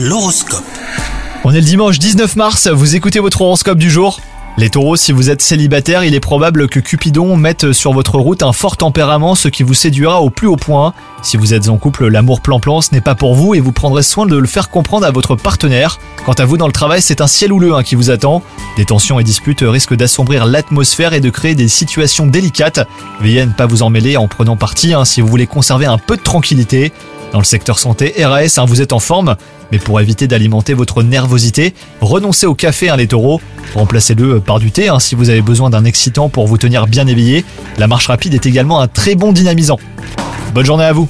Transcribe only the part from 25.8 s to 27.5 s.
un peu de tranquillité. Dans le